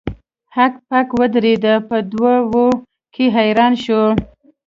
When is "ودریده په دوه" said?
1.19-2.33